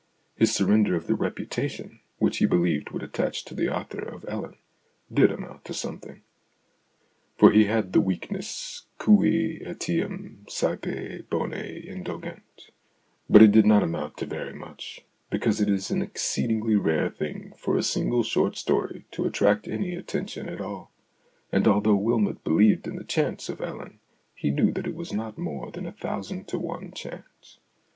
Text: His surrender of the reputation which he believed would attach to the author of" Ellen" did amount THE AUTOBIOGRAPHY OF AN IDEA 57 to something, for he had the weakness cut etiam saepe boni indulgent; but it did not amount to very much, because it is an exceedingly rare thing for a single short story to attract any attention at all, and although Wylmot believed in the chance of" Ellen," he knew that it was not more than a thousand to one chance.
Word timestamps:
His 0.35 0.51
surrender 0.51 0.95
of 0.95 1.05
the 1.05 1.13
reputation 1.13 1.99
which 2.17 2.37
he 2.39 2.47
believed 2.47 2.89
would 2.89 3.03
attach 3.03 3.45
to 3.45 3.53
the 3.53 3.69
author 3.71 3.99
of" 3.99 4.25
Ellen" 4.27 4.55
did 5.13 5.31
amount 5.31 5.65
THE 5.65 5.73
AUTOBIOGRAPHY 5.73 5.89
OF 5.89 5.89
AN 5.93 6.09
IDEA 6.09 6.15
57 6.17 6.17
to 6.17 6.17
something, 6.17 6.21
for 7.37 7.51
he 7.51 7.65
had 7.65 7.93
the 7.93 8.01
weakness 8.01 8.85
cut 8.97 9.19
etiam 9.19 10.49
saepe 10.49 11.29
boni 11.29 11.87
indulgent; 11.87 12.71
but 13.29 13.43
it 13.43 13.51
did 13.51 13.67
not 13.67 13.83
amount 13.83 14.17
to 14.17 14.25
very 14.25 14.55
much, 14.55 15.05
because 15.29 15.61
it 15.61 15.69
is 15.69 15.91
an 15.91 16.01
exceedingly 16.01 16.75
rare 16.75 17.11
thing 17.11 17.53
for 17.55 17.77
a 17.77 17.83
single 17.83 18.23
short 18.23 18.57
story 18.57 19.05
to 19.11 19.25
attract 19.25 19.67
any 19.67 19.93
attention 19.93 20.49
at 20.49 20.59
all, 20.59 20.91
and 21.51 21.67
although 21.67 21.95
Wylmot 21.95 22.43
believed 22.43 22.87
in 22.87 22.95
the 22.95 23.03
chance 23.03 23.49
of" 23.49 23.61
Ellen," 23.61 23.99
he 24.33 24.49
knew 24.49 24.71
that 24.71 24.87
it 24.87 24.95
was 24.95 25.13
not 25.13 25.37
more 25.37 25.69
than 25.69 25.85
a 25.85 25.91
thousand 25.91 26.47
to 26.47 26.57
one 26.57 26.91
chance. 26.91 27.59